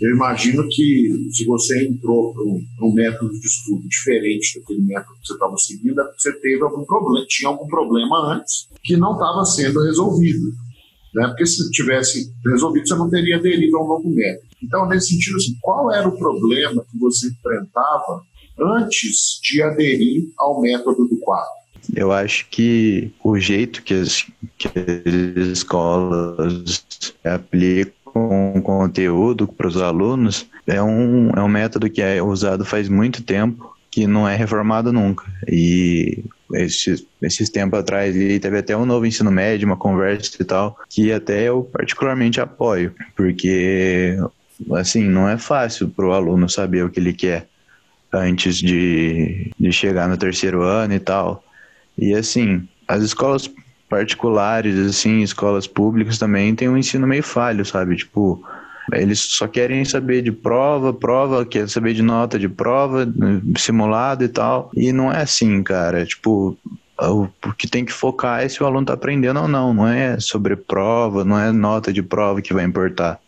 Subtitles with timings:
[0.00, 5.26] Eu imagino que se você entrou para um, método de estudo diferente daquele método que
[5.26, 9.12] você estava seguindo, é porque você teve algum problema, tinha algum problema antes que não
[9.12, 10.52] estava sendo resolvido.
[11.14, 11.26] Né?
[11.26, 14.48] Porque se tivesse resolvido, você não teria aderido a um novo método.
[14.62, 18.22] Então, nesse sentido, assim, qual era o problema que você enfrentava
[18.58, 21.60] antes de aderir ao método do quadro?
[21.94, 24.26] Eu acho que o jeito que as,
[24.56, 26.84] que as escolas
[27.24, 27.99] aplicam
[28.62, 33.76] conteúdo para os alunos é um, é um método que é usado faz muito tempo,
[33.90, 35.24] que não é reformado nunca.
[35.48, 40.78] E esses, esses tempos atrás teve até um novo ensino médio, uma conversa e tal,
[40.88, 44.16] que até eu particularmente apoio, porque
[44.72, 47.48] assim, não é fácil para o aluno saber o que ele quer
[48.12, 51.44] antes de, de chegar no terceiro ano e tal.
[51.96, 53.50] E assim, as escolas
[53.90, 57.96] particulares, assim, escolas públicas também têm um ensino meio falho, sabe?
[57.96, 58.40] Tipo,
[58.92, 63.06] eles só querem saber de prova, prova, quer saber de nota de prova,
[63.58, 64.70] simulado e tal.
[64.74, 66.06] E não é assim, cara.
[66.06, 66.56] Tipo,
[66.98, 69.74] o que tem que focar é se o aluno tá aprendendo ou não.
[69.74, 73.20] Não é sobre prova, não é nota de prova que vai importar.